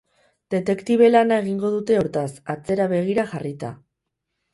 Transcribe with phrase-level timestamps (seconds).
[0.53, 3.71] Detektibe lana egingo dute hortaz, atzera begira jarrita.